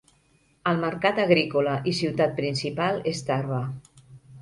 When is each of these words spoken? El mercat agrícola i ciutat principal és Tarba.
El 0.71 0.81
mercat 0.83 1.21
agrícola 1.25 1.77
i 1.93 1.95
ciutat 2.01 2.35
principal 2.43 3.01
és 3.15 3.25
Tarba. 3.33 3.65